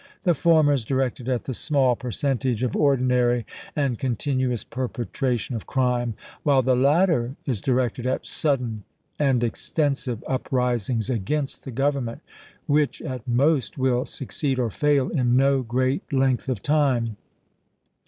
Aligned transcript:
The 0.23 0.33
former 0.33 0.73
is 0.73 0.83
directed 0.83 1.29
at 1.29 1.43
the 1.43 1.53
small 1.53 1.95
percen 1.95 2.39
tage 2.39 2.63
of 2.63 2.75
ordinary 2.75 3.45
and 3.75 3.99
continuous 3.99 4.63
perpetration 4.63 5.55
of 5.55 5.67
crime, 5.67 6.15
while 6.41 6.63
the 6.63 6.75
latter 6.75 7.35
is 7.45 7.61
directed 7.61 8.07
at 8.07 8.25
sudden 8.25 8.83
and 9.19 9.43
extensive 9.43 10.23
up 10.25 10.51
risings 10.51 11.11
against 11.11 11.65
the 11.65 11.71
Government, 11.71 12.21
which, 12.65 12.99
at 13.03 13.27
most, 13.27 13.77
will 13.77 14.05
suc 14.07 14.29
ceed 14.29 14.57
or 14.57 14.71
fail 14.71 15.07
in 15.09 15.37
no 15.37 15.61
great 15.61 16.11
length 16.11 16.49
of 16.49 16.63
time. 16.63 17.15